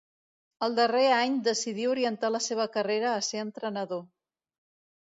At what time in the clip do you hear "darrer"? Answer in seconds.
0.79-1.03